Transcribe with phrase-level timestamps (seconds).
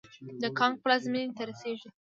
[0.41, 1.87] د کانګو پلازمېنې ته رسېږي.